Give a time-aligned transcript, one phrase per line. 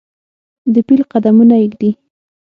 [0.75, 1.89] دپیل قدمونه ایږدي